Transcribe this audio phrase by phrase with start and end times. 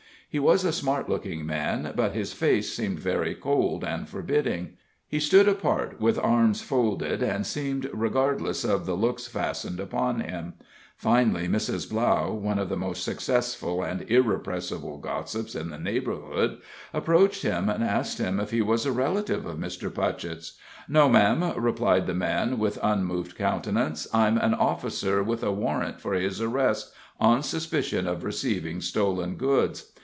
[0.33, 5.19] He was a smart looking man, but his face seemed very cold and forbidding; he
[5.19, 10.53] stood apart, with arms folded, and seemed regardless of the looks fastened upon him.
[10.95, 11.89] Finally Mrs.
[11.89, 16.59] Blough, one of the most successful and irrepressible gossips in the neighborhood,
[16.93, 19.89] approached him and asked him if he was a relative of Mr.
[19.93, 20.53] Putchett's.
[20.87, 24.07] "No, ma'am," replied the man, with unmoved countenance.
[24.13, 29.91] "I'm an officer with a warrant for his arrest, on suspicion of receiving stolen goods.